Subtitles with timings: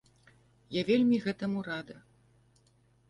[0.75, 2.01] Я вельмі гэтаму рада.